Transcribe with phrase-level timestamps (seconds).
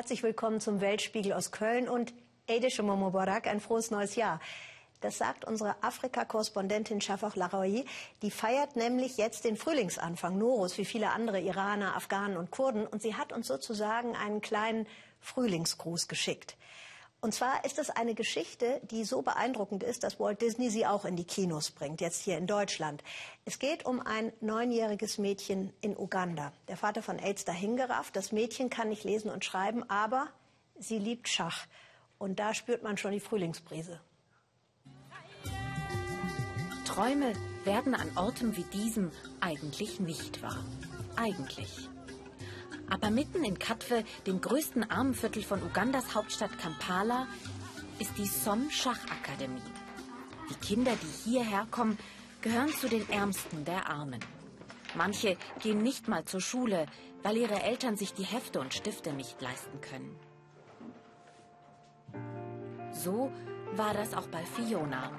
[0.00, 2.14] Herzlich willkommen zum Weltspiegel aus Köln und
[2.48, 4.40] Eideshe Momobarak, ein frohes neues Jahr.
[5.02, 7.84] Das sagt unsere Afrika-Korrespondentin Shafak Laroui.
[8.22, 12.86] Die feiert nämlich jetzt den Frühlingsanfang, Norus, wie viele andere Iraner, Afghanen und Kurden.
[12.86, 14.86] Und sie hat uns sozusagen einen kleinen
[15.20, 16.56] Frühlingsgruß geschickt.
[17.22, 21.04] Und zwar ist es eine Geschichte, die so beeindruckend ist, dass Walt Disney sie auch
[21.04, 23.04] in die Kinos bringt, jetzt hier in Deutschland.
[23.44, 26.52] Es geht um ein neunjähriges Mädchen in Uganda.
[26.68, 28.16] Der Vater von AIDS dahingerafft.
[28.16, 30.28] Das Mädchen kann nicht lesen und schreiben, aber
[30.78, 31.66] sie liebt Schach.
[32.18, 34.00] Und da spürt man schon die Frühlingsbrise.
[36.86, 40.64] Träume werden an Orten wie diesem eigentlich nicht wahr.
[41.16, 41.88] Eigentlich.
[42.90, 47.26] Aber mitten in Katwe, dem größten Armenviertel von Ugandas Hauptstadt Kampala,
[48.00, 49.62] ist die Som Schachakademie.
[50.50, 51.96] Die Kinder, die hierher kommen,
[52.40, 54.20] gehören zu den Ärmsten der Armen.
[54.96, 56.86] Manche gehen nicht mal zur Schule,
[57.22, 60.18] weil ihre Eltern sich die Hefte und Stifte nicht leisten können.
[62.92, 63.30] So
[63.76, 65.12] war das auch bei Fiona.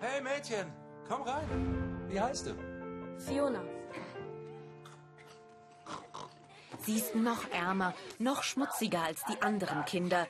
[0.00, 0.66] Hey Mädchen,
[1.08, 2.06] komm rein.
[2.08, 2.54] Wie heißt du?
[3.18, 3.75] Fiona.
[6.86, 10.26] Sie ist noch ärmer, noch schmutziger als die anderen Kinder.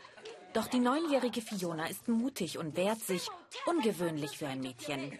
[0.54, 3.28] Doch die neunjährige Fiona ist mutig und wehrt sich,
[3.66, 5.12] ungewöhnlich für ein Mädchen.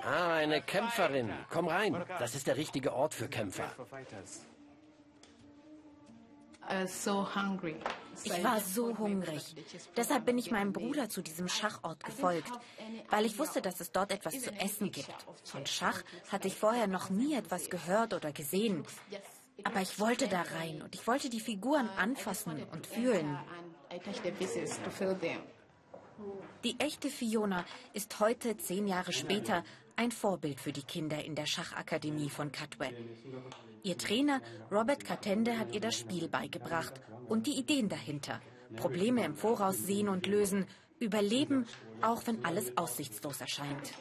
[0.00, 1.32] Ah, eine Kämpferin.
[1.50, 2.04] Komm rein.
[2.20, 3.68] Das ist der richtige Ort für Kämpfer.
[8.24, 9.56] Ich war so hungrig.
[9.96, 12.52] Deshalb bin ich meinem Bruder zu diesem Schachort gefolgt,
[13.10, 15.12] weil ich wusste, dass es dort etwas zu essen gibt.
[15.42, 18.84] Von Schach hatte ich vorher noch nie etwas gehört oder gesehen.
[19.64, 23.38] Aber ich wollte da rein und ich wollte die Figuren anfassen und fühlen.
[26.64, 29.64] Die echte Fiona ist heute, zehn Jahre später,
[29.96, 32.90] ein Vorbild für die Kinder in der Schachakademie von Katwe.
[33.82, 34.40] Ihr Trainer
[34.70, 36.94] Robert Katende hat ihr das Spiel beigebracht
[37.28, 38.40] und die Ideen dahinter.
[38.76, 40.66] Probleme im Voraus sehen und lösen,
[40.98, 41.66] überleben,
[42.00, 43.92] auch wenn alles aussichtslos erscheint.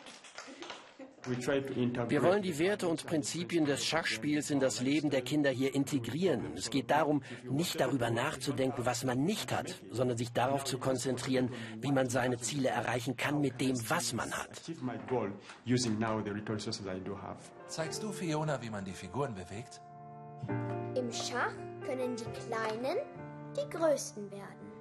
[1.26, 6.54] Wir wollen die Werte und Prinzipien des Schachspiels in das Leben der Kinder hier integrieren.
[6.56, 11.52] Es geht darum, nicht darüber nachzudenken, was man nicht hat, sondern sich darauf zu konzentrieren,
[11.80, 14.50] wie man seine Ziele erreichen kann mit dem, was man hat.
[17.68, 19.82] Zeigst du Fiona, wie man die Figuren bewegt?
[20.96, 21.54] Im Schach
[21.86, 22.98] können die Kleinen
[23.56, 24.72] die Größten werden.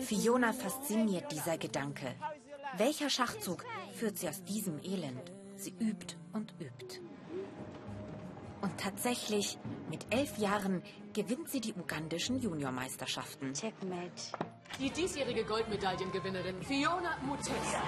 [0.00, 2.14] Fiona fasziniert dieser Gedanke.
[2.76, 5.32] Welcher Schachzug führt sie aus diesem Elend?
[5.56, 7.00] Sie übt und übt.
[8.60, 9.58] Und tatsächlich,
[9.90, 10.82] mit elf Jahren
[11.12, 13.52] gewinnt sie die ugandischen Juniormeisterschaften.
[13.52, 14.32] Checkmate.
[14.80, 17.82] Die diesjährige Goldmedaillengewinnerin Fiona Mutesa.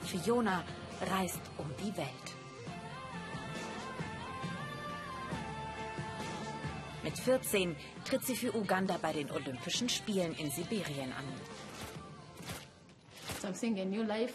[0.00, 0.64] Fiona
[1.10, 2.36] reist um die Welt.
[7.02, 11.24] Mit 14 tritt sie für Uganda bei den Olympischen Spielen in Sibirien an.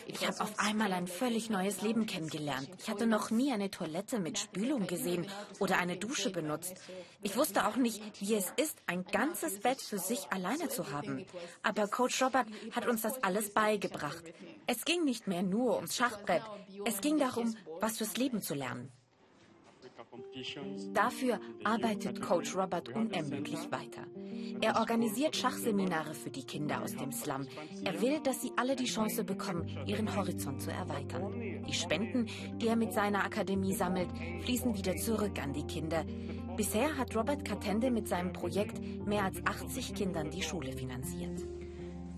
[0.08, 2.70] Ich habe auf einmal ein völlig neues Leben kennengelernt.
[2.80, 5.28] Ich hatte noch nie eine Toilette mit Spülung gesehen
[5.60, 6.76] oder eine Dusche benutzt.
[7.22, 11.26] Ich wusste auch nicht, wie es ist, ein ganzes Bett für sich alleine zu haben.
[11.64, 14.24] Aber Coach Robert hat uns das alles beigebracht.
[14.68, 16.44] Es ging nicht mehr nur ums Schachbrett.
[16.86, 18.92] Es ging darum, was fürs Leben zu lernen.
[20.94, 24.08] Dafür arbeitet Coach Robert unermüdlich weiter.
[24.62, 27.48] Er organisiert Schachseminare für die Kinder aus dem Slum.
[27.84, 31.64] Er will, dass sie alle die Chance bekommen, ihren Horizont zu erweitern.
[31.68, 32.28] Die Spenden,
[32.58, 34.10] die er mit seiner Akademie sammelt,
[34.44, 36.06] fließen wieder zurück an die Kinder.
[36.58, 41.48] Bisher hat Robert Katende mit seinem Projekt mehr als 80 Kindern die Schule finanziert.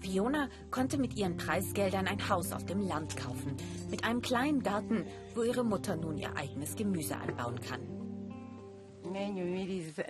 [0.03, 3.55] Fiona konnte mit ihren Preisgeldern ein Haus auf dem Land kaufen,
[3.89, 7.79] mit einem kleinen Garten, wo ihre Mutter nun ihr eigenes Gemüse anbauen kann.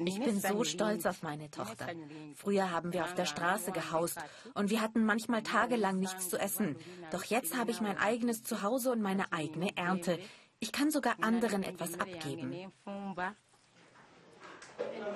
[0.05, 1.87] Ich bin so stolz auf meine Tochter.
[2.35, 4.17] Früher haben wir auf der Straße gehaust
[4.53, 6.75] und wir hatten manchmal tagelang nichts zu essen.
[7.11, 10.19] Doch jetzt habe ich mein eigenes Zuhause und meine eigene Ernte.
[10.59, 12.71] Ich kann sogar anderen etwas abgeben.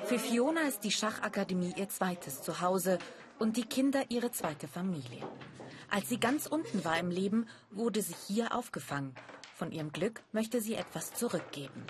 [0.05, 2.99] Für Fiona ist die Schachakademie ihr zweites Zuhause
[3.39, 5.27] und die Kinder ihre zweite Familie.
[5.89, 9.15] Als sie ganz unten war im Leben, wurde sie hier aufgefangen.
[9.55, 11.85] Von ihrem Glück möchte sie etwas zurückgeben.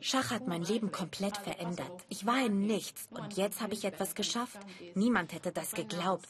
[0.00, 2.04] Schach hat mein Leben komplett verändert.
[2.08, 4.58] Ich war in nichts und jetzt habe ich etwas geschafft.
[4.94, 6.28] Niemand hätte das geglaubt.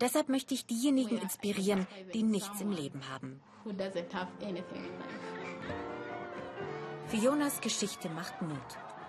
[0.00, 3.40] Deshalb möchte ich diejenigen inspirieren, die nichts im Leben haben.
[7.06, 8.58] Fionas Geschichte macht Mut.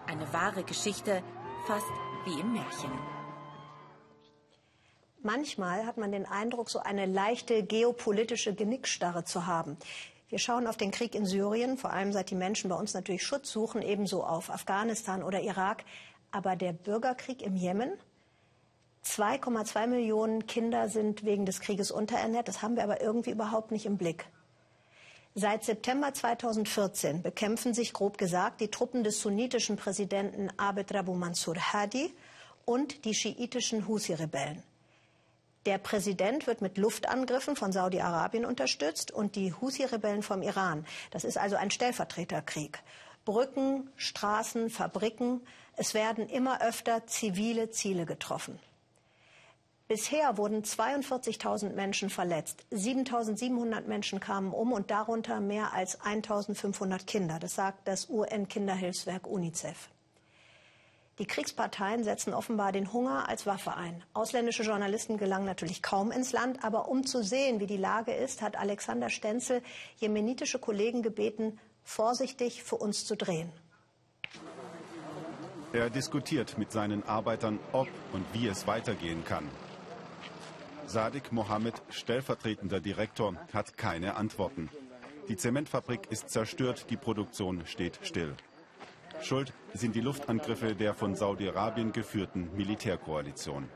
[0.08, 1.22] Eine wahre Geschichte,
[1.68, 1.86] fast
[2.26, 3.19] wie im Märchen.
[5.22, 9.78] Manchmal hat man den Eindruck, so eine leichte geopolitische Genickstarre zu haben.
[10.30, 13.24] Wir schauen auf den Krieg in Syrien, vor allem seit die Menschen bei uns natürlich
[13.24, 15.84] Schutz suchen, ebenso auf Afghanistan oder Irak.
[16.32, 17.92] Aber der Bürgerkrieg im Jemen?
[19.04, 22.48] 2,2 Millionen Kinder sind wegen des Krieges unterernährt.
[22.48, 24.26] Das haben wir aber irgendwie überhaupt nicht im Blick.
[25.36, 31.56] Seit September 2014 bekämpfen sich grob gesagt die Truppen des sunnitischen Präsidenten Abed Rabu Mansur
[31.56, 32.14] Hadi
[32.66, 34.64] und die schiitischen Husi-Rebellen.
[35.70, 40.84] Der Präsident wird mit Luftangriffen von Saudi-Arabien unterstützt und die Husi-Rebellen vom Iran.
[41.12, 42.80] Das ist also ein Stellvertreterkrieg.
[43.24, 45.42] Brücken, Straßen, Fabriken.
[45.78, 48.58] Es werden immer öfter zivile Ziele getroffen.
[49.88, 52.66] Bisher wurden 42.000 Menschen verletzt.
[52.72, 57.38] 7.700 Menschen kamen um und darunter mehr als 1.500 Kinder.
[57.38, 59.90] Das sagt das UN-Kinderhilfswerk UNICEF.
[61.20, 64.02] Die Kriegsparteien setzen offenbar den Hunger als Waffe ein.
[64.14, 68.42] Ausländische Journalisten gelangen natürlich kaum ins Land, aber um zu sehen, wie die Lage ist,
[68.42, 69.62] hat Alexander Stenzel
[69.98, 73.52] jemenitische Kollegen gebeten, vorsichtig für uns zu drehen.
[75.74, 79.48] Er diskutiert mit seinen Arbeitern, ob und wie es weitergehen kann.
[80.88, 84.70] Sadik Mohammed, stellvertretender Direktor, hat keine Antworten.
[85.28, 88.36] Die Zementfabrik ist zerstört, die Produktion steht still.
[89.22, 93.70] Schuld sind die Luftangriffe der von Saudi-Arabien geführten Militärkoalition.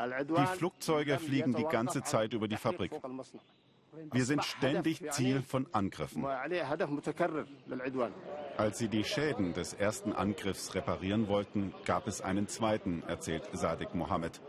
[0.00, 2.92] Die Flugzeuge fliegen die ganze Zeit über die Fabrik.
[4.12, 6.24] Wir sind ständig Ziel von Angriffen.
[8.56, 13.94] Als sie die Schäden des ersten Angriffs reparieren wollten, gab es einen zweiten, erzählt Sadek
[13.94, 14.40] Mohammed.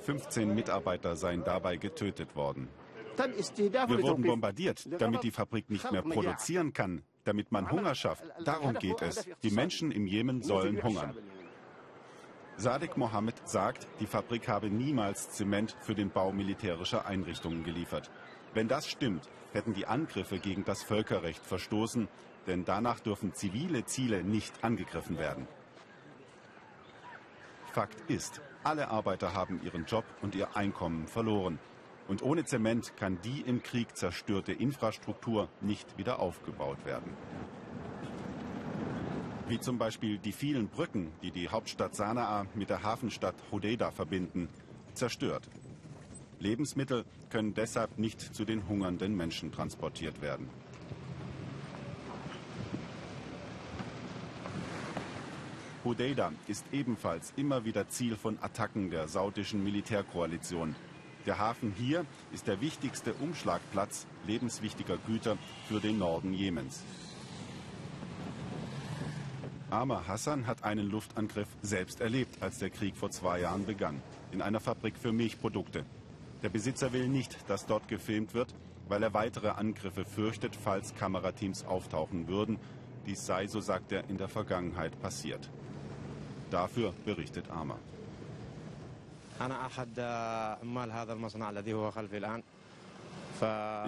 [0.00, 2.68] 15 Mitarbeiter seien dabei getötet worden.
[3.16, 8.24] Wir wurden bombardiert, damit die Fabrik nicht mehr produzieren kann, damit man Hunger schafft.
[8.44, 9.26] Darum geht es.
[9.42, 11.16] Die Menschen im Jemen sollen hungern.
[12.56, 18.10] Sadek Mohammed sagt, die Fabrik habe niemals Zement für den Bau militärischer Einrichtungen geliefert.
[18.54, 22.08] Wenn das stimmt, hätten die Angriffe gegen das Völkerrecht verstoßen,
[22.46, 25.48] denn danach dürfen zivile Ziele nicht angegriffen werden.
[27.72, 31.58] Fakt ist, alle Arbeiter haben ihren Job und ihr Einkommen verloren.
[32.12, 37.10] Und ohne Zement kann die im Krieg zerstörte Infrastruktur nicht wieder aufgebaut werden.
[39.48, 44.50] Wie zum Beispiel die vielen Brücken, die die Hauptstadt Sanaa mit der Hafenstadt Hodeida verbinden,
[44.92, 45.48] zerstört.
[46.38, 50.50] Lebensmittel können deshalb nicht zu den hungernden Menschen transportiert werden.
[55.82, 60.76] Hodeida ist ebenfalls immer wieder Ziel von Attacken der saudischen Militärkoalition.
[61.26, 65.38] Der Hafen hier ist der wichtigste Umschlagplatz lebenswichtiger Güter
[65.68, 66.82] für den Norden Jemens.
[69.70, 74.02] Amar Hassan hat einen Luftangriff selbst erlebt, als der Krieg vor zwei Jahren begann,
[74.32, 75.84] in einer Fabrik für Milchprodukte.
[76.42, 78.52] Der Besitzer will nicht, dass dort gefilmt wird,
[78.88, 82.58] weil er weitere Angriffe fürchtet, falls Kamerateams auftauchen würden.
[83.06, 85.48] Dies sei, so sagt er, in der Vergangenheit passiert.
[86.50, 87.78] Dafür berichtet Amar.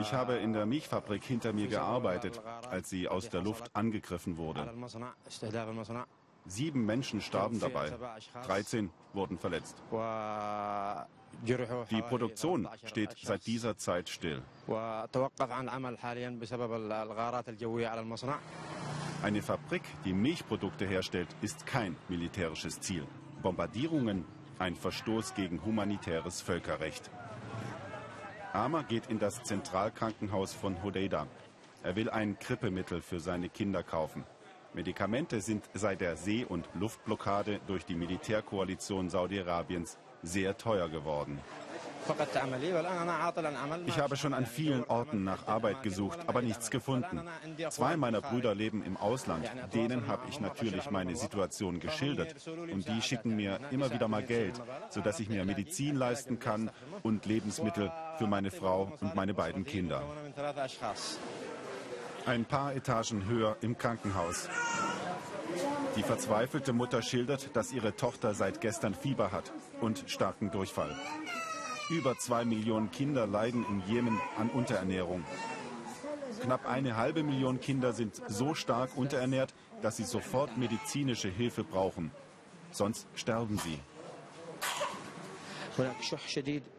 [0.00, 4.68] Ich habe in der Milchfabrik hinter mir gearbeitet, als sie aus der Luft angegriffen wurde.
[6.46, 7.92] Sieben Menschen starben dabei,
[8.46, 9.76] 13 wurden verletzt.
[11.90, 14.42] Die Produktion steht seit dieser Zeit still.
[19.22, 23.06] Eine Fabrik, die Milchprodukte herstellt, ist kein militärisches Ziel.
[23.42, 24.24] Bombardierungen
[24.58, 27.10] ein Verstoß gegen humanitäres Völkerrecht.
[28.52, 31.26] Amar geht in das Zentralkrankenhaus von Hodeida.
[31.82, 34.24] Er will ein Krippemittel für seine Kinder kaufen.
[34.72, 41.38] Medikamente sind seit der See- und Luftblockade durch die Militärkoalition Saudi-Arabiens sehr teuer geworden.
[43.86, 47.22] Ich habe schon an vielen Orten nach Arbeit gesucht, aber nichts gefunden.
[47.70, 49.50] Zwei meiner Brüder leben im Ausland.
[49.72, 52.34] Denen habe ich natürlich meine Situation geschildert.
[52.46, 54.54] Und die schicken mir immer wieder mal Geld,
[54.90, 56.70] sodass ich mir Medizin leisten kann
[57.02, 60.02] und Lebensmittel für meine Frau und meine beiden Kinder.
[62.26, 64.48] Ein paar Etagen höher im Krankenhaus.
[65.96, 70.96] Die verzweifelte Mutter schildert, dass ihre Tochter seit gestern Fieber hat und starken Durchfall.
[71.90, 75.22] Über zwei Millionen Kinder leiden im Jemen an Unterernährung.
[76.40, 82.10] Knapp eine halbe Million Kinder sind so stark unterernährt, dass sie sofort medizinische Hilfe brauchen.
[82.70, 83.78] Sonst sterben sie.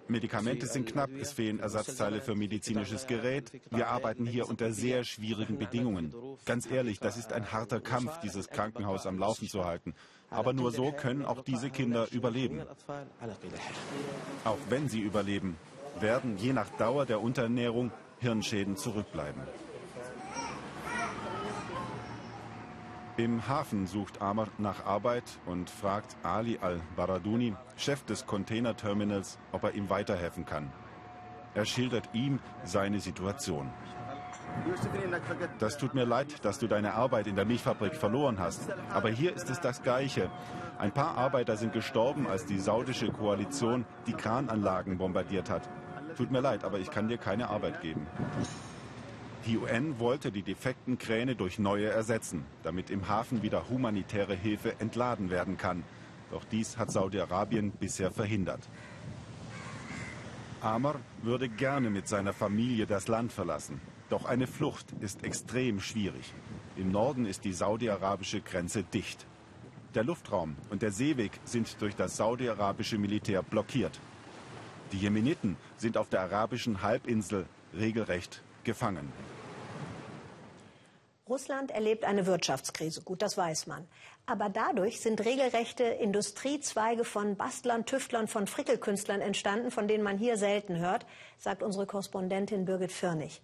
[0.07, 3.51] Medikamente sind knapp, es fehlen Ersatzteile für medizinisches Gerät.
[3.69, 6.13] Wir arbeiten hier unter sehr schwierigen Bedingungen.
[6.45, 9.93] Ganz ehrlich, das ist ein harter Kampf, dieses Krankenhaus am Laufen zu halten.
[10.29, 12.63] Aber nur so können auch diese Kinder überleben.
[14.43, 15.57] Auch wenn sie überleben,
[15.99, 19.41] werden je nach Dauer der Unterernährung Hirnschäden zurückbleiben.
[23.17, 29.73] Im Hafen sucht Amr nach Arbeit und fragt Ali al-Baraduni, Chef des Containerterminals, ob er
[29.73, 30.69] ihm weiterhelfen kann.
[31.53, 33.71] Er schildert ihm seine Situation.
[35.59, 38.69] Das tut mir leid, dass du deine Arbeit in der Milchfabrik verloren hast.
[38.93, 40.29] Aber hier ist es das Gleiche.
[40.77, 45.69] Ein paar Arbeiter sind gestorben, als die saudische Koalition die Krananlagen bombardiert hat.
[46.17, 48.07] Tut mir leid, aber ich kann dir keine Arbeit geben.
[49.45, 54.79] Die UN wollte die defekten Kräne durch neue ersetzen, damit im Hafen wieder humanitäre Hilfe
[54.79, 55.83] entladen werden kann.
[56.31, 58.61] Doch dies hat Saudi-Arabien bisher verhindert.
[60.61, 63.79] Amr würde gerne mit seiner Familie das Land verlassen.
[64.09, 66.33] Doch eine Flucht ist extrem schwierig.
[66.77, 69.25] Im Norden ist die saudi-arabische Grenze dicht.
[69.95, 73.99] Der Luftraum und der Seeweg sind durch das saudi-arabische Militär blockiert.
[74.91, 79.11] Die Jemeniten sind auf der arabischen Halbinsel regelrecht gefangen.
[81.27, 83.87] Russland erlebt eine Wirtschaftskrise, gut, das weiß man.
[84.27, 90.37] Aber dadurch sind regelrechte Industriezweige von Bastlern, Tüftlern, von Frickelkünstlern entstanden, von denen man hier
[90.37, 91.07] selten hört,
[91.39, 93.41] sagt unsere Korrespondentin Birgit Firnig.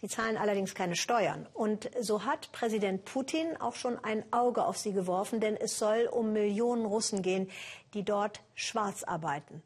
[0.00, 1.46] Die zahlen allerdings keine Steuern.
[1.54, 6.08] Und so hat Präsident Putin auch schon ein Auge auf sie geworfen, denn es soll
[6.10, 7.50] um Millionen Russen gehen,
[7.94, 9.62] die dort schwarz arbeiten.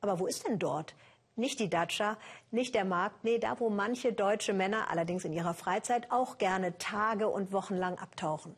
[0.00, 0.94] Aber wo ist denn dort?
[1.36, 2.18] Nicht die Datscha,
[2.50, 6.76] nicht der Markt, nee, da wo manche deutsche Männer allerdings in ihrer Freizeit auch gerne
[6.76, 8.54] Tage und Wochen lang abtauchen.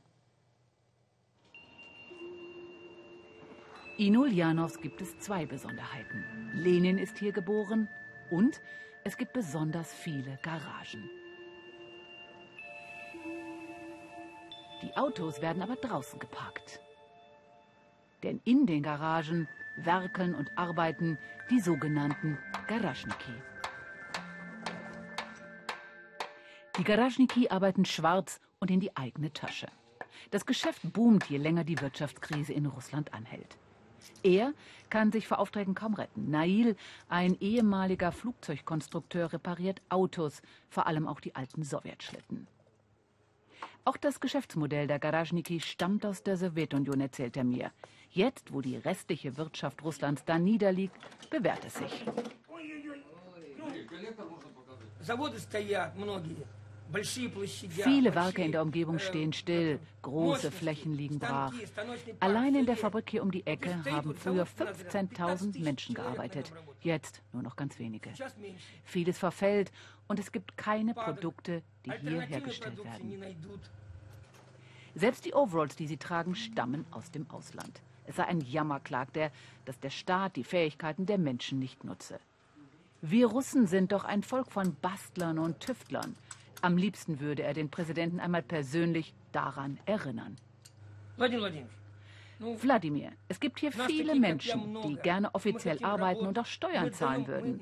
[3.98, 6.24] In Ulyanovsk gibt es zwei Besonderheiten.
[6.54, 7.88] Lenin ist hier geboren
[8.30, 8.60] und
[9.04, 11.10] es gibt besonders viele Garagen.
[14.82, 16.80] Die Autos werden aber draußen geparkt.
[18.22, 21.18] Denn in den Garagen werkeln und arbeiten
[21.50, 23.32] die sogenannten Garaschniki.
[26.78, 29.68] Die Garaschniki arbeiten schwarz und in die eigene Tasche.
[30.30, 33.58] Das Geschäft boomt, je länger die Wirtschaftskrise in Russland anhält.
[34.22, 34.52] Er
[34.90, 36.30] kann sich vor Aufträgen kaum retten.
[36.30, 36.76] Nail,
[37.08, 42.46] ein ehemaliger Flugzeugkonstrukteur, repariert Autos, vor allem auch die alten Sowjetschlitten.
[43.84, 47.72] Auch das Geschäftsmodell der Garaschniki stammt aus der Sowjetunion, erzählt er mir.
[48.10, 50.96] Jetzt, wo die restliche Wirtschaft Russlands da niederliegt,
[51.30, 52.04] bewährt es sich.
[57.70, 61.52] Viele Werke in der Umgebung stehen still, große Flächen liegen brach.
[62.20, 67.42] Allein in der Fabrik hier um die Ecke haben früher 15.000 Menschen gearbeitet, jetzt nur
[67.42, 68.10] noch ganz wenige.
[68.84, 69.72] Vieles verfällt
[70.08, 73.36] und es gibt keine Produkte, die hier hergestellt werden.
[74.94, 77.80] Selbst die Overalls, die sie tragen, stammen aus dem Ausland.
[78.04, 79.30] Es sei ein Jammer, klagt er,
[79.64, 82.18] dass der Staat die Fähigkeiten der Menschen nicht nutze.
[83.00, 86.14] Wir Russen sind doch ein Volk von Bastlern und Tüftlern.
[86.62, 90.36] Am liebsten würde er den Präsidenten einmal persönlich daran erinnern.
[92.38, 97.60] Wladimir, es gibt hier viele Menschen, die gerne offiziell arbeiten und auch Steuern zahlen würden.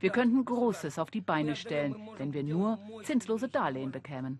[0.00, 4.38] Wir könnten Großes auf die Beine stellen, wenn wir nur zinslose Darlehen bekämen.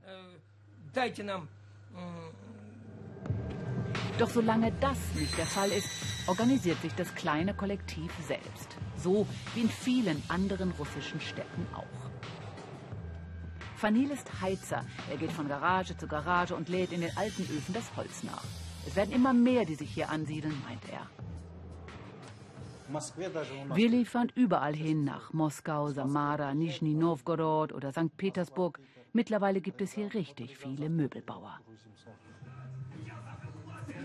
[4.18, 8.76] Doch solange das nicht der Fall ist, organisiert sich das kleine Kollektiv selbst.
[8.96, 12.02] So wie in vielen anderen russischen Städten auch.
[13.82, 14.84] Fanil ist Heizer.
[15.10, 18.44] Er geht von Garage zu Garage und lädt in den alten Öfen das Holz nach.
[18.86, 21.04] Es werden immer mehr, die sich hier ansiedeln, meint er.
[23.74, 28.16] Wir liefern überall hin, nach Moskau, Samara, Nizhny Novgorod oder St.
[28.16, 28.78] Petersburg.
[29.12, 31.58] Mittlerweile gibt es hier richtig viele Möbelbauer.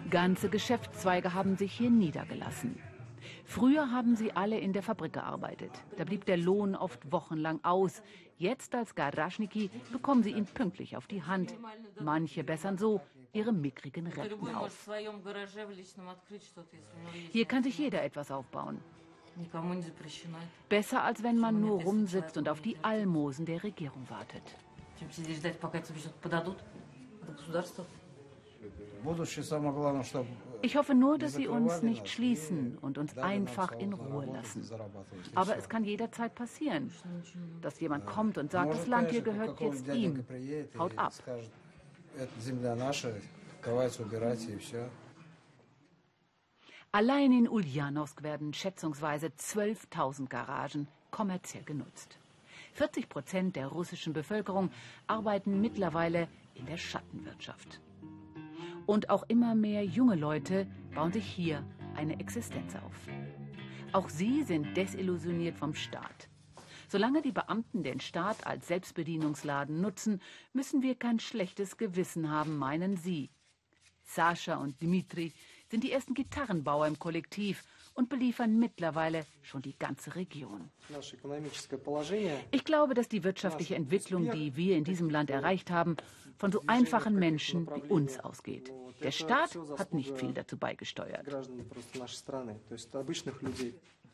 [0.09, 2.79] Ganze Geschäftszweige haben sich hier niedergelassen.
[3.45, 5.71] Früher haben sie alle in der Fabrik gearbeitet.
[5.97, 8.01] Da blieb der Lohn oft wochenlang aus.
[8.37, 11.55] Jetzt als Garaschniki bekommen sie ihn pünktlich auf die Hand.
[11.99, 13.01] Manche bessern so
[13.33, 14.89] ihre mickrigen Renten auf.
[17.31, 18.79] Hier kann sich jeder etwas aufbauen.
[20.69, 24.43] Besser als wenn man nur rumsitzt und auf die Almosen der Regierung wartet.
[30.61, 34.67] Ich hoffe nur, dass Sie uns nicht schließen und uns einfach in Ruhe lassen.
[35.35, 36.91] Aber es kann jederzeit passieren,
[37.61, 40.25] dass jemand kommt und sagt, das Land hier gehört jetzt ihm.
[40.77, 41.13] Haut ab.
[46.91, 52.17] Allein in Ulyanovsk werden schätzungsweise 12.000 Garagen kommerziell genutzt.
[52.73, 54.71] 40 Prozent der russischen Bevölkerung
[55.05, 57.81] arbeiten mittlerweile in der Schattenwirtschaft.
[58.87, 60.65] Und auch immer mehr junge Leute
[60.95, 61.63] bauen sich hier
[61.95, 62.95] eine Existenz auf.
[63.91, 66.29] Auch sie sind desillusioniert vom Staat.
[66.87, 70.21] Solange die Beamten den Staat als Selbstbedienungsladen nutzen,
[70.53, 73.29] müssen wir kein schlechtes Gewissen haben, meinen sie.
[74.03, 75.33] Sascha und Dmitri
[75.69, 77.65] sind die ersten Gitarrenbauer im Kollektiv
[77.97, 80.69] und beliefern mittlerweile schon die ganze Region.
[82.51, 85.97] Ich glaube, dass die wirtschaftliche Entwicklung, die wir in diesem Land erreicht haben,
[86.37, 88.71] von so einfachen Menschen wie uns ausgeht.
[89.01, 91.25] Der Staat hat nicht viel dazu beigesteuert.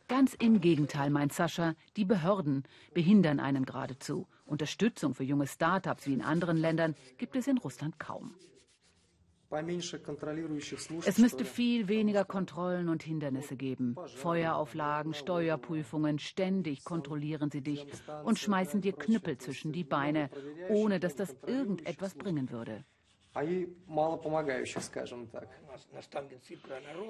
[0.08, 2.64] Ganz im Gegenteil, meint Sascha, die Behörden
[2.94, 4.26] behindern einen geradezu.
[4.46, 8.34] Unterstützung für junge Start-ups wie in anderen Ländern gibt es in Russland kaum.
[11.06, 13.96] Es müsste viel weniger Kontrollen und Hindernisse geben.
[14.16, 17.86] Feuerauflagen, Steuerprüfungen, ständig kontrollieren sie dich
[18.24, 20.30] und schmeißen dir Knüppel zwischen die Beine,
[20.68, 22.84] ohne dass das irgendetwas bringen würde.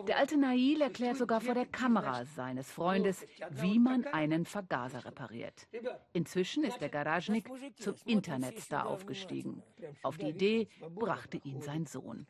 [0.07, 5.69] Der alte Nail erklärt sogar vor der Kamera seines Freundes, wie man einen Vergaser repariert.
[6.14, 9.62] Inzwischen ist der Garagnik zum Internetstar aufgestiegen.
[10.02, 12.26] Auf die Idee brachte ihn sein Sohn.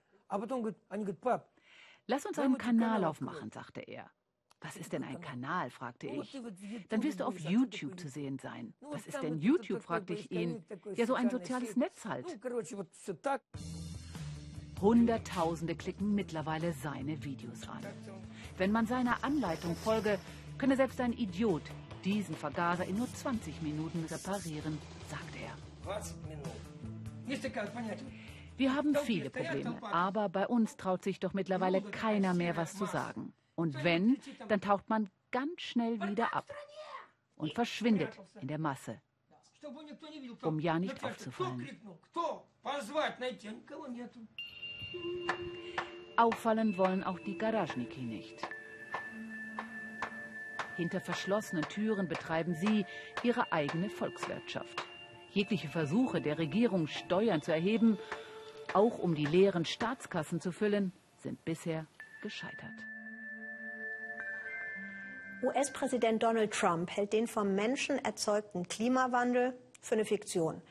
[2.06, 4.10] Lass uns einen Kanal aufmachen, sagte er.
[4.64, 5.70] Was ist denn ein Kanal?
[5.70, 6.40] fragte ich.
[6.88, 8.72] Dann wirst du auf YouTube zu sehen sein.
[8.80, 9.82] Was ist denn YouTube?
[9.82, 10.64] fragte ich ihn.
[10.94, 12.40] Ja, so ein soziales Netz halt.
[14.84, 17.80] Hunderttausende klicken mittlerweile seine Videos an.
[18.58, 20.18] Wenn man seiner Anleitung folge,
[20.58, 21.62] könne selbst ein Idiot
[22.04, 24.76] diesen Vergaser in nur 20 Minuten reparieren,
[25.08, 25.56] sagte er.
[28.58, 32.84] Wir haben viele Probleme, aber bei uns traut sich doch mittlerweile keiner mehr was zu
[32.84, 33.32] sagen.
[33.54, 36.52] Und wenn, dann taucht man ganz schnell wieder ab
[37.36, 39.00] und verschwindet in der Masse,
[40.42, 41.80] um ja nicht aufzufallen.
[46.16, 48.36] Auffallen wollen auch die Garajniki nicht.
[50.76, 52.84] Hinter verschlossenen Türen betreiben sie
[53.22, 54.84] ihre eigene Volkswirtschaft.
[55.30, 57.98] Jegliche Versuche der Regierung, Steuern zu erheben,
[58.72, 61.86] auch um die leeren Staatskassen zu füllen, sind bisher
[62.22, 62.84] gescheitert.
[65.42, 70.62] US-Präsident Donald Trump hält den vom Menschen erzeugten Klimawandel für eine Fiktion.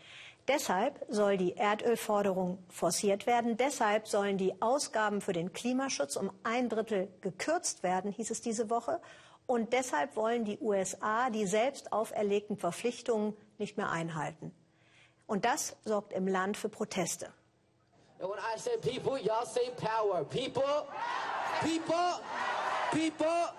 [0.47, 3.55] Deshalb soll die Erdölforderung forciert werden.
[3.55, 8.69] Deshalb sollen die Ausgaben für den Klimaschutz um ein Drittel gekürzt werden, hieß es diese
[8.69, 8.99] Woche.
[9.45, 14.53] Und deshalb wollen die USA die selbst auferlegten Verpflichtungen nicht mehr einhalten.
[15.27, 17.31] Und das sorgt im Land für Proteste.
[18.19, 20.23] And when I say people, y'all say power.
[20.23, 20.87] People,
[21.61, 22.21] people,
[22.91, 23.53] people.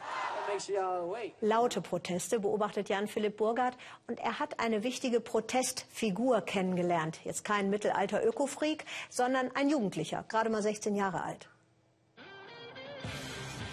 [1.40, 3.76] Laute Proteste beobachtet Jan-Philipp Burgert
[4.06, 7.20] und er hat eine wichtige Protestfigur kennengelernt.
[7.24, 11.48] Jetzt kein mittelalter Ökofreak, sondern ein Jugendlicher, gerade mal 16 Jahre alt.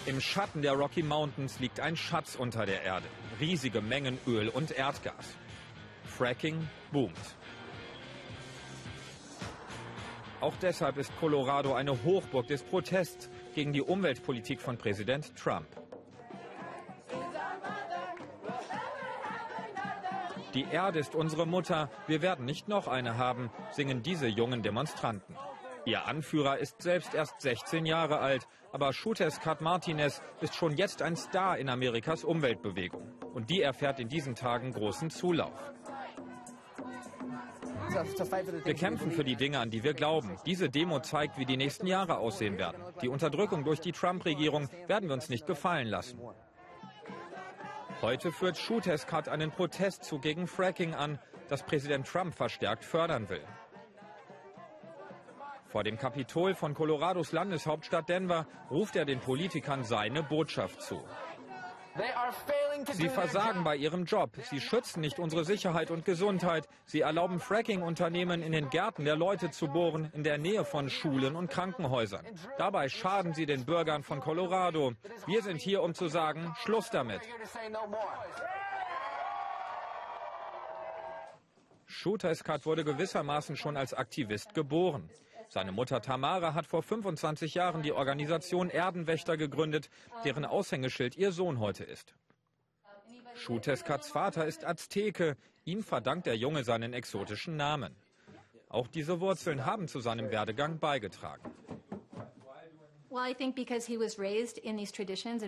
[0.04, 3.06] Im Schatten der Rocky Mountains liegt ein Schatz unter der Erde.
[3.38, 5.36] Riesige Mengen Öl und Erdgas.
[6.04, 7.16] Fracking boomt.
[10.40, 15.68] Auch deshalb ist Colorado eine Hochburg des Protests gegen die Umweltpolitik von Präsident Trump.
[20.54, 25.34] Die Erde ist unsere Mutter, wir werden nicht noch eine haben, singen diese jungen Demonstranten.
[25.84, 31.16] Ihr Anführer ist selbst erst 16 Jahre alt, aber Cut Martinez ist schon jetzt ein
[31.16, 33.12] Star in Amerikas Umweltbewegung.
[33.34, 35.72] Und die erfährt in diesen Tagen großen Zulauf.
[38.64, 40.38] Wir kämpfen für die Dinge, an die wir glauben.
[40.46, 42.82] Diese Demo zeigt, wie die nächsten Jahre aussehen werden.
[43.02, 46.18] Die Unterdrückung durch die Trump-Regierung werden wir uns nicht gefallen lassen.
[48.02, 53.44] Heute führt Shuteskat einen Protestzug gegen Fracking an, das Präsident Trump verstärkt fördern will.
[55.68, 61.00] Vor dem Kapitol von Colorados Landeshauptstadt Denver ruft er den Politikern seine Botschaft zu.
[62.92, 64.30] Sie versagen bei ihrem Job.
[64.50, 66.66] Sie schützen nicht unsere Sicherheit und Gesundheit.
[66.86, 71.36] Sie erlauben Fracking-Unternehmen in den Gärten der Leute zu bohren, in der Nähe von Schulen
[71.36, 72.26] und Krankenhäusern.
[72.56, 74.92] Dabei schaden sie den Bürgern von Colorado.
[75.26, 77.20] Wir sind hier, um zu sagen, Schluss damit.
[81.86, 85.10] Shooter Eskat wurde gewissermaßen schon als Aktivist geboren.
[85.52, 89.90] Seine Mutter Tamara hat vor 25 Jahren die Organisation Erdenwächter gegründet,
[90.24, 92.14] deren Aushängeschild ihr Sohn heute ist.
[93.34, 95.36] Shuteskats Vater ist Azteke.
[95.66, 97.94] Ihm verdankt der Junge seinen exotischen Namen.
[98.70, 101.50] Auch diese Wurzeln haben zu seinem Werdegang beigetragen.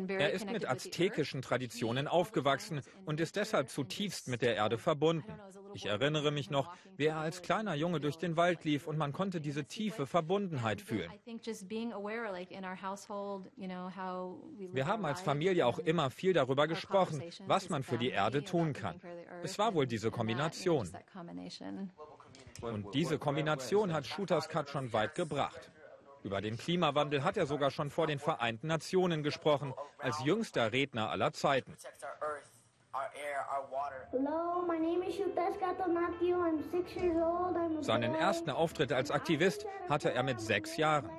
[0.06, 5.32] Er ist mit aztekischen Traditionen aufgewachsen und ist deshalb zutiefst mit der Erde verbunden.
[5.74, 9.12] Ich erinnere mich noch, wie er als kleiner Junge durch den Wald lief und man
[9.12, 11.10] konnte diese tiefe Verbundenheit fühlen.
[14.72, 18.72] Wir haben als Familie auch immer viel darüber gesprochen, was man für die Erde tun
[18.72, 19.00] kann.
[19.42, 20.88] Es war wohl diese Kombination.
[22.60, 25.70] Und diese Kombination hat Shooters Cut schon weit gebracht.
[26.22, 31.10] Über den Klimawandel hat er sogar schon vor den Vereinten Nationen gesprochen, als jüngster Redner
[31.10, 31.76] aller Zeiten.
[37.80, 41.10] Seinen ersten Auftritt als Aktivist hatte er mit sechs Jahren.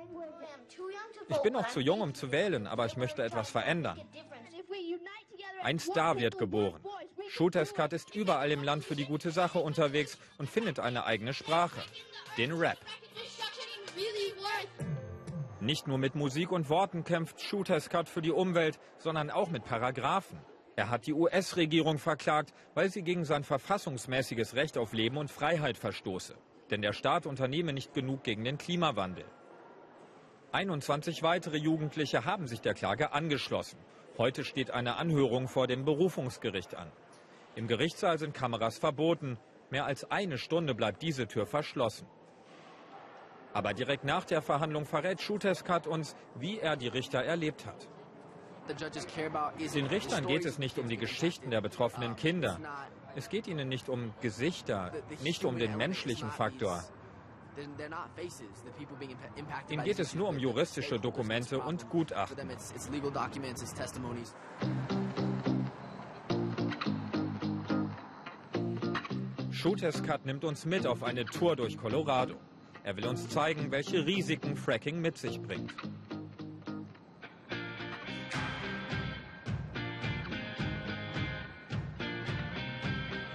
[1.28, 4.00] Ich bin noch zu jung, um zu wählen, aber ich möchte etwas verändern.
[5.62, 6.82] Ein Star wird geboren.
[7.28, 11.80] Shooterskat ist überall im Land für die gute Sache unterwegs und findet eine eigene Sprache,
[12.38, 12.78] den Rap.
[15.60, 20.38] Nicht nur mit Musik und Worten kämpft Shooterskat für die Umwelt, sondern auch mit Paragraphen.
[20.78, 25.78] Er hat die US-Regierung verklagt, weil sie gegen sein verfassungsmäßiges Recht auf Leben und Freiheit
[25.78, 26.36] verstoße.
[26.70, 29.24] Denn der Staat unternehme nicht genug gegen den Klimawandel.
[30.52, 33.78] 21 weitere Jugendliche haben sich der Klage angeschlossen.
[34.18, 36.92] Heute steht eine Anhörung vor dem Berufungsgericht an.
[37.54, 39.38] Im Gerichtssaal sind Kameras verboten.
[39.70, 42.06] Mehr als eine Stunde bleibt diese Tür verschlossen.
[43.54, 47.88] Aber direkt nach der Verhandlung verrät Shuteskat uns, wie er die Richter erlebt hat.
[49.74, 52.58] Den Richtern geht es nicht um die Geschichten der betroffenen Kinder.
[53.14, 56.82] Es geht ihnen nicht um Gesichter, nicht um den menschlichen Faktor.
[59.68, 62.50] Ihnen geht es nur um juristische Dokumente und Gutachten.
[69.50, 72.36] Shooters Cut nimmt uns mit auf eine Tour durch Colorado.
[72.84, 75.74] Er will uns zeigen, welche Risiken Fracking mit sich bringt.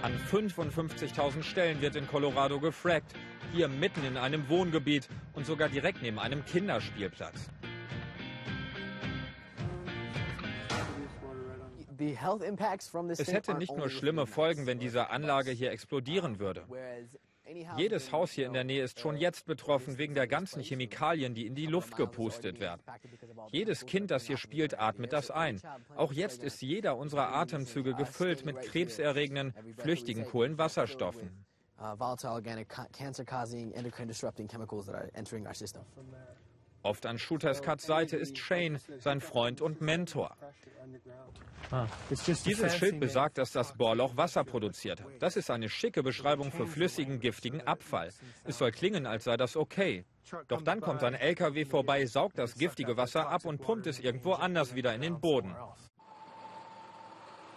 [0.02, 3.14] An 55.000 Stellen wird in Colorado gefrackt
[3.52, 7.50] hier mitten in einem Wohngebiet und sogar direkt neben einem Kinderspielplatz.
[11.98, 16.64] Es hätte nicht nur schlimme Folgen, wenn diese Anlage hier explodieren würde.
[17.76, 21.46] Jedes Haus hier in der Nähe ist schon jetzt betroffen wegen der ganzen Chemikalien, die
[21.46, 22.82] in die Luft gepustet werden.
[23.50, 25.60] Jedes Kind, das hier spielt, atmet das ein.
[25.96, 31.30] Auch jetzt ist jeder unserer Atemzüge gefüllt mit krebserregenden, flüchtigen Kohlenwasserstoffen
[31.82, 35.82] uh, volatile organic cancer-causing, endocrine-disrupting chemicals that are entering our system.
[36.82, 40.36] Oft an Shooters Cuts Seite ist Shane, sein Freund und Mentor.
[41.70, 45.02] Ah, Dieses Schild besagt, dass das Bohrloch Wasser produziert.
[45.20, 48.10] Das ist eine schicke Beschreibung für flüssigen, giftigen Abfall.
[48.44, 50.04] Es soll klingen, als sei das okay.
[50.48, 54.32] Doch dann kommt ein LKW vorbei, saugt das giftige Wasser ab und pumpt es irgendwo
[54.32, 55.54] anders wieder in den Boden.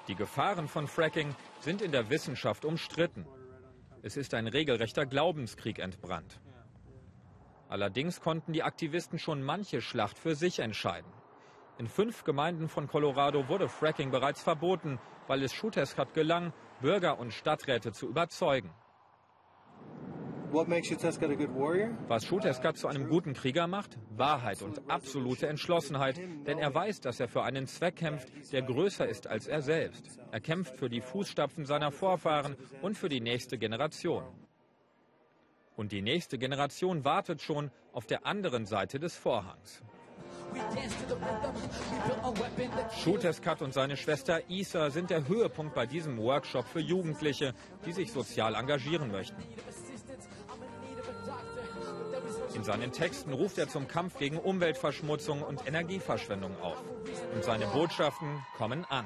[0.08, 3.26] Die Gefahren von Fracking sind in der Wissenschaft umstritten.
[4.04, 6.40] Es ist ein regelrechter Glaubenskrieg entbrannt.
[7.70, 11.12] Allerdings konnten die Aktivisten schon manche Schlacht für sich entscheiden.
[11.78, 17.34] In fünf Gemeinden von Colorado wurde Fracking bereits verboten, weil es Schuterskat gelang, Bürger und
[17.34, 18.72] Stadträte zu überzeugen.
[22.08, 23.98] Was Shuteskat zu einem guten Krieger macht?
[24.12, 26.18] Wahrheit und absolute Entschlossenheit.
[26.48, 30.18] Denn er weiß, dass er für einen Zweck kämpft, der größer ist als er selbst.
[30.32, 34.24] Er kämpft für die Fußstapfen seiner Vorfahren und für die nächste Generation.
[35.76, 39.82] Und die nächste Generation wartet schon auf der anderen Seite des Vorhangs.
[43.04, 47.54] Shooterskat und seine Schwester Isa sind der Höhepunkt bei diesem Workshop für Jugendliche,
[47.86, 49.44] die sich sozial engagieren möchten.
[52.54, 56.82] In seinen Texten ruft er zum Kampf gegen Umweltverschmutzung und Energieverschwendung auf.
[57.34, 59.06] Und seine Botschaften kommen an.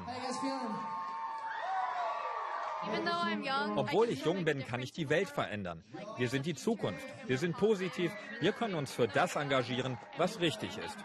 [3.76, 5.84] Obwohl ich jung bin, kann ich die Welt verändern.
[6.16, 7.04] Wir sind die Zukunft.
[7.26, 8.10] Wir sind positiv.
[8.40, 10.96] Wir können uns für das engagieren, was richtig ist.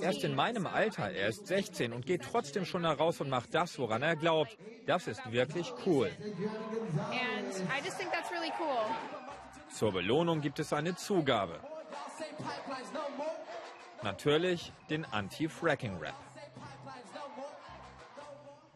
[0.00, 1.10] Er ist in meinem Alter.
[1.10, 4.56] Er ist 16 und geht trotzdem schon heraus und macht das, woran er glaubt.
[4.86, 6.10] Das ist wirklich cool.
[9.70, 11.58] Zur Belohnung gibt es eine Zugabe.
[14.02, 16.31] Natürlich den Anti-Fracking-Rap.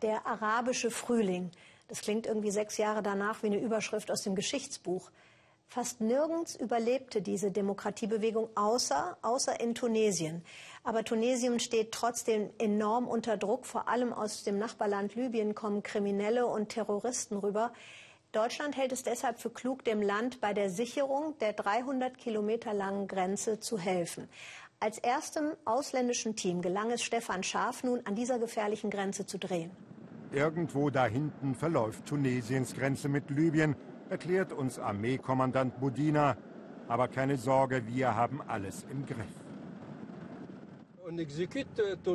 [0.02, 1.50] Der arabische Frühling.
[1.88, 5.10] Das klingt irgendwie sechs Jahre danach wie eine Überschrift aus dem Geschichtsbuch.
[5.68, 10.44] Fast nirgends überlebte diese Demokratiebewegung außer, außer in Tunesien.
[10.84, 13.66] Aber Tunesien steht trotzdem enorm unter Druck.
[13.66, 17.72] Vor allem aus dem Nachbarland Libyen kommen Kriminelle und Terroristen rüber.
[18.32, 23.08] Deutschland hält es deshalb für klug, dem Land bei der Sicherung der 300 Kilometer langen
[23.08, 24.28] Grenze zu helfen.
[24.78, 29.70] Als erstem ausländischen Team gelang es Stefan Scharf nun an dieser gefährlichen Grenze zu drehen.
[30.32, 33.74] Irgendwo da hinten verläuft Tunesiens Grenze mit Libyen,
[34.10, 36.36] erklärt uns Armeekommandant Budina.
[36.88, 39.24] Aber keine Sorge, wir haben alles im Griff.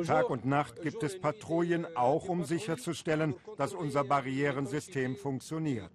[0.06, 5.90] Tag und Nacht gibt es Patrouillen, auch um sicherzustellen, dass unser Barrierensystem funktioniert.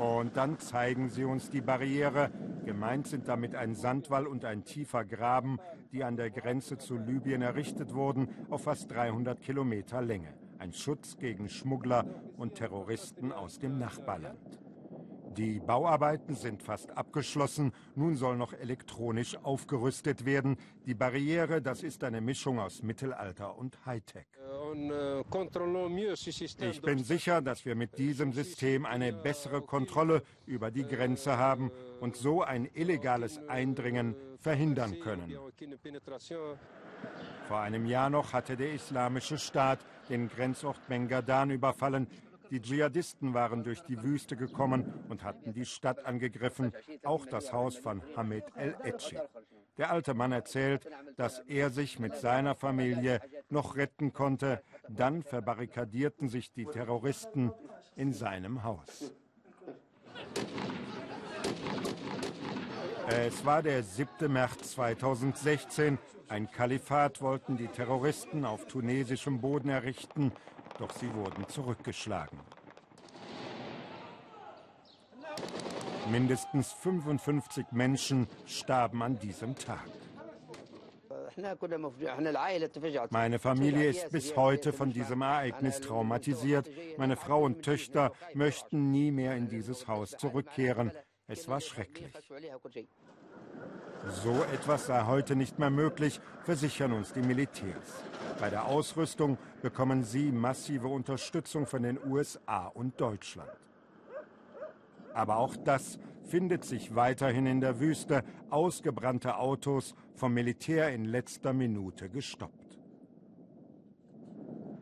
[0.00, 2.30] Und dann zeigen sie uns die Barriere.
[2.64, 5.58] Gemeint sind damit ein Sandwall und ein tiefer Graben,
[5.92, 10.32] die an der Grenze zu Libyen errichtet wurden, auf fast 300 Kilometer Länge.
[10.58, 12.06] Ein Schutz gegen Schmuggler
[12.38, 14.58] und Terroristen aus dem Nachbarland.
[15.36, 17.72] Die Bauarbeiten sind fast abgeschlossen.
[17.94, 20.56] Nun soll noch elektronisch aufgerüstet werden.
[20.86, 24.26] Die Barriere, das ist eine Mischung aus Mittelalter und Hightech.
[26.60, 31.70] Ich bin sicher, dass wir mit diesem System eine bessere Kontrolle über die Grenze haben
[32.00, 35.36] und so ein illegales Eindringen verhindern können.
[37.48, 42.06] Vor einem Jahr noch hatte der Islamische Staat den Grenzort Bengadan überfallen.
[42.50, 46.72] Die Dschihadisten waren durch die Wüste gekommen und hatten die Stadt angegriffen,
[47.04, 49.18] auch das Haus von Hamid el-Etchi.
[49.80, 54.62] Der alte Mann erzählt, dass er sich mit seiner Familie noch retten konnte.
[54.90, 57.50] Dann verbarrikadierten sich die Terroristen
[57.96, 59.14] in seinem Haus.
[63.08, 64.30] Es war der 7.
[64.30, 65.96] März 2016.
[66.28, 70.30] Ein Kalifat wollten die Terroristen auf tunesischem Boden errichten
[70.80, 72.38] doch sie wurden zurückgeschlagen.
[76.10, 79.86] Mindestens 55 Menschen starben an diesem Tag.
[83.10, 86.68] Meine Familie ist bis heute von diesem Ereignis traumatisiert.
[86.98, 90.90] Meine Frau und Töchter möchten nie mehr in dieses Haus zurückkehren.
[91.28, 92.12] Es war schrecklich.
[94.24, 98.02] So etwas sei heute nicht mehr möglich, versichern uns die Militärs.
[98.40, 103.50] Bei der Ausrüstung bekommen sie massive Unterstützung von den USA und Deutschland.
[105.14, 108.24] Aber auch das findet sich weiterhin in der Wüste.
[108.50, 112.78] Ausgebrannte Autos vom Militär in letzter Minute gestoppt.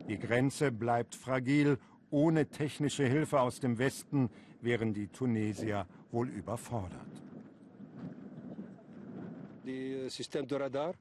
[0.08, 1.78] Die Grenze bleibt fragil.
[2.10, 4.30] Ohne technische Hilfe aus dem Westen
[4.62, 7.27] wären die Tunesier wohl überfordert.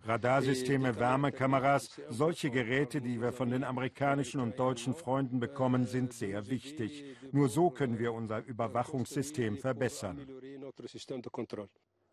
[0.05, 6.47] Radarsysteme, Wärmekameras, solche Geräte, die wir von den amerikanischen und deutschen Freunden bekommen, sind sehr
[6.49, 7.03] wichtig.
[7.31, 10.27] Nur so können wir unser Überwachungssystem verbessern.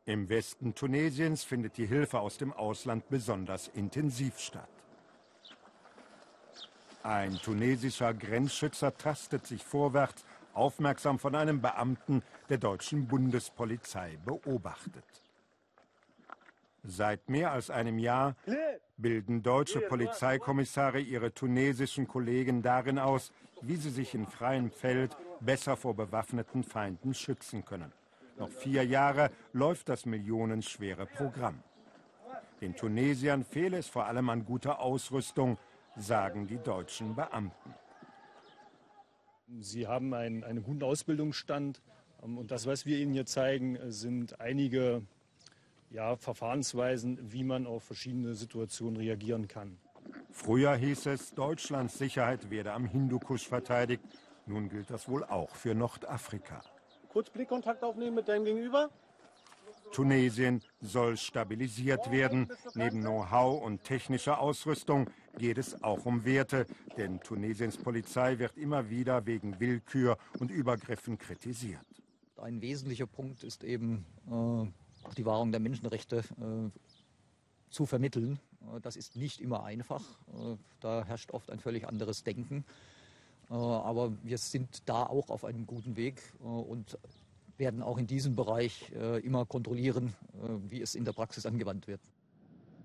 [0.07, 4.69] Im Westen Tunesiens findet die Hilfe aus dem Ausland besonders intensiv statt.
[7.03, 15.24] Ein tunesischer Grenzschützer tastet sich vorwärts, aufmerksam von einem Beamten der deutschen Bundespolizei beobachtet.
[16.87, 18.37] Seit mehr als einem Jahr
[18.99, 25.77] bilden deutsche Polizeikommissare ihre tunesischen Kollegen darin aus, wie sie sich in freiem Feld besser
[25.77, 27.91] vor bewaffneten Feinden schützen können.
[28.39, 31.63] Noch vier Jahre läuft das millionenschwere Programm.
[32.61, 35.59] Den Tunesiern fehle es vor allem an guter Ausrüstung,
[35.97, 37.75] sagen die deutschen Beamten.
[39.61, 41.81] Sie haben einen, einen guten Ausbildungsstand.
[42.23, 45.03] Ähm, und das, was wir Ihnen hier zeigen, sind einige
[45.95, 49.79] ja, Verfahrensweisen, wie man auf verschiedene Situationen reagieren kann.
[50.31, 54.03] Früher hieß es, Deutschlands Sicherheit werde am Hindukusch verteidigt.
[54.47, 56.61] Nun gilt das wohl auch für Nordafrika.
[57.09, 58.91] Kurz Blickkontakt aufnehmen mit deinem Gegenüber.
[59.93, 62.49] Tunesien soll stabilisiert werden.
[62.75, 68.91] Neben Know-how und technischer Ausrüstung geht es auch um Werte, denn Tunesiens Polizei wird immer
[68.91, 71.87] wieder wegen Willkür und Übergriffen kritisiert.
[72.37, 74.67] Ein wesentlicher Punkt ist eben äh,
[75.05, 76.71] auch die Wahrung der Menschenrechte äh,
[77.71, 78.39] zu vermitteln.
[78.73, 80.03] Äh, das ist nicht immer einfach.
[80.29, 82.65] Äh, da herrscht oft ein völlig anderes Denken.
[83.51, 86.99] Äh, aber wir sind da auch auf einem guten Weg und
[87.57, 88.91] werden auch in diesem Bereich
[89.23, 90.13] immer kontrollieren,
[90.67, 92.01] wie es in der Praxis angewandt wird.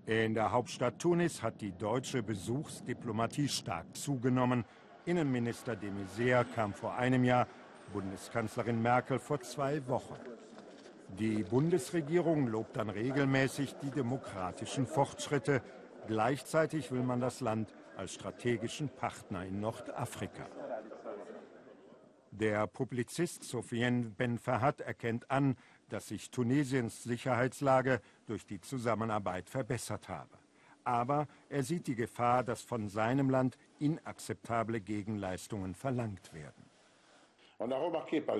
[0.06, 4.64] In der Hauptstadt Tunis hat die deutsche Besuchsdiplomatie stark zugenommen.
[5.06, 7.48] Innenminister de Maizière kam vor einem Jahr,
[7.92, 10.14] Bundeskanzlerin Merkel vor zwei Wochen.
[11.18, 15.62] Die Bundesregierung lobt dann regelmäßig die demokratischen Fortschritte.
[16.06, 20.46] Gleichzeitig will man das Land als strategischen Partner in Nordafrika.
[22.30, 25.56] Der Publizist Sofiane Ben Fahad erkennt an,
[25.88, 30.38] dass sich Tunesiens Sicherheitslage durch die Zusammenarbeit verbessert habe.
[30.84, 36.69] Aber er sieht die Gefahr, dass von seinem Land inakzeptable Gegenleistungen verlangt werden.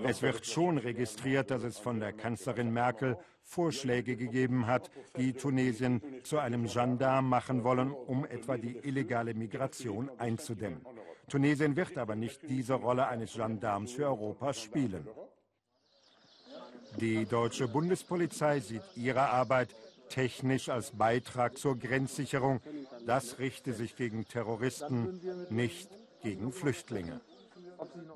[0.05, 6.01] Es wird schon registriert, dass es von der Kanzlerin Merkel Vorschläge gegeben hat, die Tunesien
[6.23, 10.81] zu einem Gendarm machen wollen, um etwa die illegale Migration einzudämmen.
[11.29, 15.07] Tunesien wird aber nicht diese Rolle eines Gendarms für Europa spielen.
[16.99, 19.75] Die deutsche Bundespolizei sieht ihre Arbeit
[20.09, 22.61] technisch als Beitrag zur Grenzsicherung.
[23.07, 25.91] Das richte sich gegen Terroristen, nicht
[26.23, 27.21] gegen Flüchtlinge.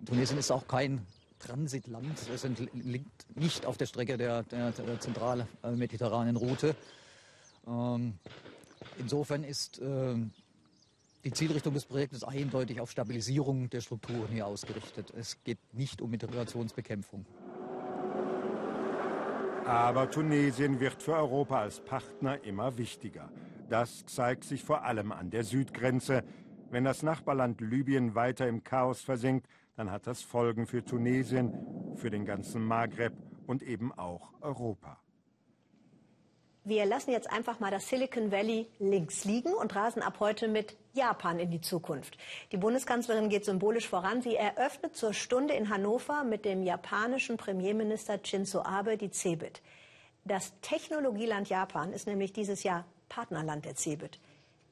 [0.04, 1.06] Tunesien ist auch kein
[1.38, 2.18] Transitland.
[2.32, 6.74] Es liegt nicht auf der Strecke der, der, der zentralmediterranen Route.
[7.66, 8.14] Ähm,
[8.98, 10.16] insofern ist äh,
[11.24, 15.12] die Zielrichtung des Projektes eindeutig auf Stabilisierung der Strukturen hier ausgerichtet.
[15.16, 17.24] Es geht nicht um Integrationsbekämpfung.
[19.64, 23.30] Aber Tunesien wird für Europa als Partner immer wichtiger.
[23.70, 26.22] Das zeigt sich vor allem an der Südgrenze.
[26.74, 31.54] Wenn das Nachbarland Libyen weiter im Chaos versinkt, dann hat das Folgen für Tunesien,
[31.94, 33.12] für den ganzen Maghreb
[33.46, 34.98] und eben auch Europa.
[36.64, 40.76] Wir lassen jetzt einfach mal das Silicon Valley links liegen und rasen ab heute mit
[40.94, 42.18] Japan in die Zukunft.
[42.50, 44.20] Die Bundeskanzlerin geht symbolisch voran.
[44.20, 49.62] Sie eröffnet zur Stunde in Hannover mit dem japanischen Premierminister Shinzo Abe die CeBIT.
[50.24, 54.18] Das Technologieland Japan ist nämlich dieses Jahr Partnerland der CeBIT.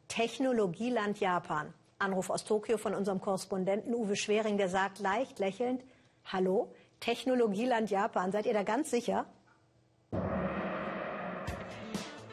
[0.08, 1.72] Technologieland Japan.
[2.02, 5.82] Anruf aus Tokio von unserem Korrespondenten Uwe Schwering, der sagt leicht lächelnd,
[6.24, 9.26] Hallo, Technologieland Japan, seid ihr da ganz sicher?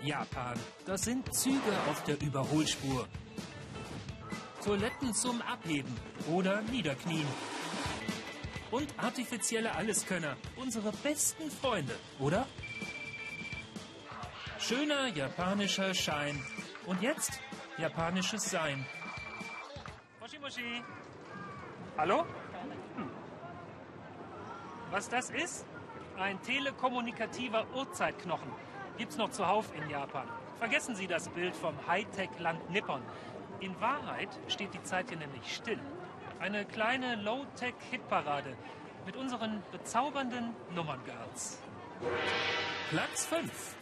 [0.03, 0.57] Japan.
[0.85, 3.07] Das sind Züge auf der Überholspur.
[4.63, 5.95] Toiletten zum Abheben
[6.31, 7.27] oder Niederknien.
[8.71, 12.45] Und artifizielle Alleskönner, unsere besten Freunde, oder?
[14.59, 16.39] Schöner japanischer Schein.
[16.85, 17.39] Und jetzt
[17.77, 18.85] japanisches Sein.
[20.49, 20.83] Moshi.
[21.95, 22.25] Hallo?
[22.95, 23.09] Hm.
[24.89, 25.63] Was das ist?
[26.17, 28.51] Ein telekommunikativer Urzeitknochen
[28.97, 30.27] gibt's noch zuhauf in Japan.
[30.57, 33.03] Vergessen Sie das Bild vom Hightech-Land Nippon.
[33.59, 35.79] In Wahrheit steht die Zeit hier nämlich still.
[36.39, 38.57] Eine kleine Low-Tech-Hitparade
[39.05, 41.59] mit unseren bezaubernden Nummerngirls.
[42.89, 43.75] Platz 5.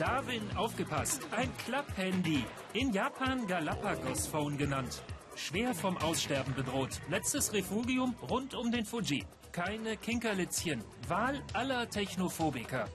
[0.00, 1.20] Darwin, aufgepasst.
[1.30, 2.42] Ein Klapphandy.
[2.72, 5.02] In Japan Galapagos Phone genannt.
[5.36, 7.02] Schwer vom Aussterben bedroht.
[7.10, 9.26] Letztes Refugium rund um den Fuji.
[9.52, 10.82] Keine Kinkerlitzchen.
[11.06, 12.88] Wahl aller Technophobiker.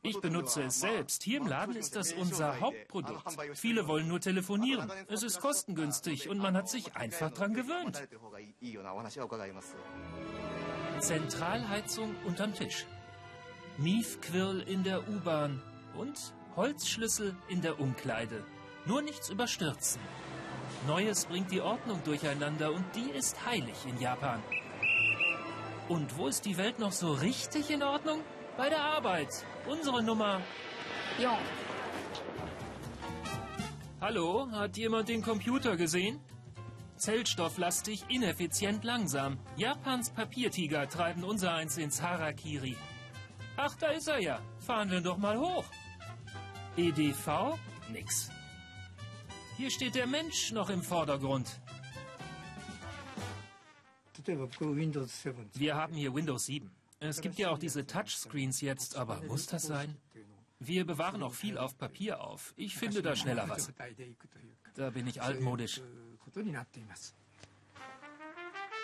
[0.00, 1.24] Ich benutze es selbst.
[1.24, 3.36] Hier im Laden ist das unser Hauptprodukt.
[3.52, 4.90] Viele wollen nur telefonieren.
[5.08, 8.02] Es ist kostengünstig und man hat sich einfach dran gewöhnt.
[11.00, 12.86] Zentralheizung unterm Tisch.
[13.78, 15.62] Miefquirl in der U-Bahn
[15.96, 18.44] und Holzschlüssel in der Umkleide.
[18.86, 20.00] Nur nichts überstürzen.
[20.88, 24.42] Neues bringt die Ordnung durcheinander und die ist heilig in Japan.
[25.88, 28.24] Und wo ist die Welt noch so richtig in Ordnung?
[28.56, 29.28] Bei der Arbeit.
[29.68, 30.40] Unsere Nummer.
[31.20, 31.38] Ja.
[34.00, 36.18] Hallo, hat jemand den Computer gesehen?
[36.96, 39.38] Zellstofflastig, ineffizient, langsam.
[39.56, 42.76] Japans Papiertiger treiben unser eins ins Harakiri.
[43.60, 44.40] Ach, da ist er ja.
[44.60, 45.64] Fahren wir doch mal hoch.
[46.76, 47.58] EDV?
[47.90, 48.30] Nix.
[49.56, 51.60] Hier steht der Mensch noch im Vordergrund.
[55.54, 56.70] Wir haben hier Windows 7.
[57.00, 59.96] Es gibt ja auch diese Touchscreens jetzt, aber muss das sein?
[60.60, 62.54] Wir bewahren auch viel auf Papier auf.
[62.56, 63.72] Ich finde da schneller was.
[64.74, 65.80] Da bin ich altmodisch.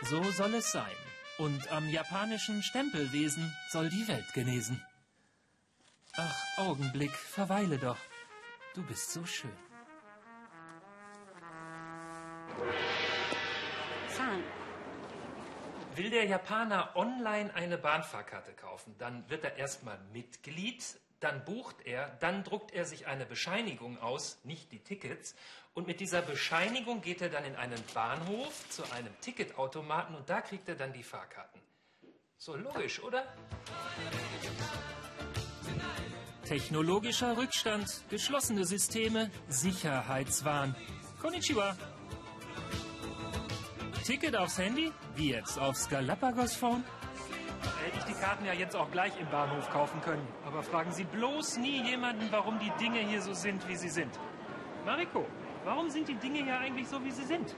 [0.03, 0.97] So soll es sein.
[1.39, 4.81] Und am japanischen Stempelwesen soll die Welt genesen.
[6.17, 7.99] Ach, Augenblick, verweile doch.
[8.75, 9.53] Du bist so schön.
[15.97, 20.83] Will der Japaner online eine Bahnfahrkarte kaufen, dann wird er erstmal Mitglied,
[21.21, 25.35] dann bucht er, dann druckt er sich eine Bescheinigung aus, nicht die Tickets,
[25.75, 30.41] und mit dieser Bescheinigung geht er dann in einen Bahnhof zu einem Ticketautomaten und da
[30.41, 31.61] kriegt er dann die Fahrkarten.
[32.39, 33.25] So logisch, oder?
[36.45, 40.77] Technologischer Rückstand, geschlossene Systeme, Sicherheitswahn.
[41.21, 41.77] Konnichiwa.
[44.05, 44.93] Ticket aufs Handy?
[45.17, 45.59] Wie jetzt?
[45.59, 46.85] Aufs Galapagos-Phone?
[47.85, 50.27] Hätte ich die Karten ja jetzt auch gleich im Bahnhof kaufen können.
[50.47, 54.19] Aber fragen Sie bloß nie jemanden, warum die Dinge hier so sind, wie sie sind.
[54.85, 55.27] Mariko,
[55.65, 57.55] warum sind die Dinge hier eigentlich so, wie sie sind?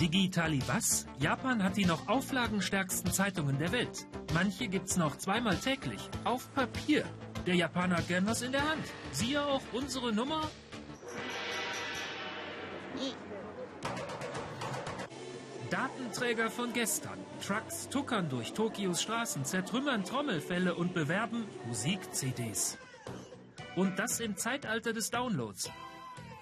[0.00, 1.06] Digitali was?
[1.18, 4.06] Japan hat die noch auflagenstärksten Zeitungen der Welt.
[4.34, 6.10] Manche gibt's noch zweimal täglich.
[6.24, 7.04] Auf Papier.
[7.46, 8.84] Der Japaner hat gern was in der Hand.
[9.12, 10.42] Siehe auch unsere Nummer
[15.70, 17.18] Datenträger von gestern.
[17.46, 22.78] Trucks tuckern durch Tokios Straßen, zertrümmern Trommelfälle und bewerben Musik-CDs.
[23.74, 25.70] Und das im Zeitalter des Downloads.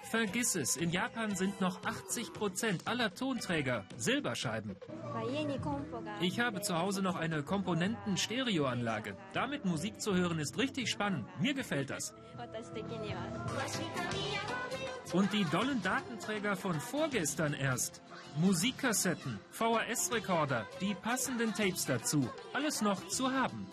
[0.09, 4.75] Vergiss es, in Japan sind noch 80 Prozent aller Tonträger Silberscheiben.
[6.21, 9.17] Ich habe zu Hause noch eine Komponenten-Stereoanlage.
[9.33, 11.27] Damit Musik zu hören ist richtig spannend.
[11.41, 12.13] Mir gefällt das.
[15.11, 18.01] Und die dollen Datenträger von vorgestern erst.
[18.37, 22.29] Musikkassetten, VHS-Rekorder, die passenden Tapes dazu.
[22.53, 23.67] Alles noch zu haben.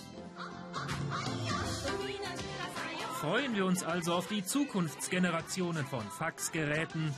[3.23, 7.15] Freuen wir uns also auf die Zukunftsgenerationen von Faxgeräten,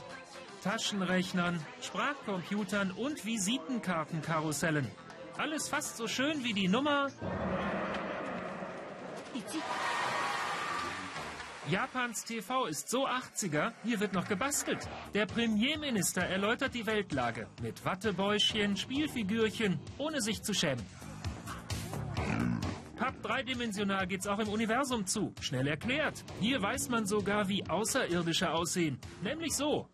[0.63, 4.87] Taschenrechnern, Sprachcomputern und Visitenkartenkarussellen.
[5.39, 7.07] Alles fast so schön wie die Nummer.
[11.71, 14.87] Japans TV ist so 80er, hier wird noch gebastelt.
[15.15, 20.85] Der Premierminister erläutert die Weltlage mit Wattebäuschen, Spielfigürchen, ohne sich zu schämen.
[23.05, 25.31] Papp dreidimensional geht's auch im Universum zu.
[25.39, 26.23] Schnell erklärt.
[26.39, 28.99] Hier weiß man sogar, wie Außerirdische aussehen.
[29.21, 29.87] Nämlich so.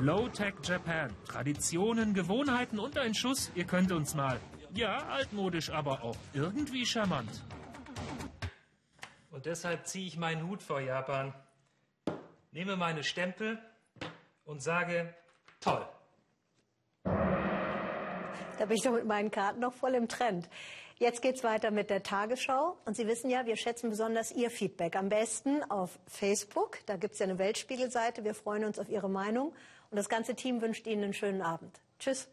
[0.00, 1.14] Low-Tech Japan.
[1.26, 3.52] Traditionen, Gewohnheiten und ein Schuss.
[3.54, 4.40] Ihr könnt uns mal.
[4.72, 7.44] Ja, altmodisch, aber auch irgendwie charmant.
[9.30, 11.34] Und deshalb ziehe ich meinen Hut vor Japan,
[12.52, 13.58] nehme meine Stempel
[14.46, 15.14] und sage,
[15.60, 15.86] toll.
[18.58, 20.48] Da bin ich doch mit meinen Karten noch voll im Trend.
[20.96, 22.76] Jetzt geht's weiter mit der Tagesschau.
[22.84, 24.96] Und Sie wissen ja, wir schätzen besonders Ihr Feedback.
[24.96, 26.78] Am besten auf Facebook.
[26.86, 28.24] Da gibt's ja eine Weltspiegelseite.
[28.24, 29.54] Wir freuen uns auf Ihre Meinung.
[29.90, 31.80] Und das ganze Team wünscht Ihnen einen schönen Abend.
[32.00, 32.28] Tschüss.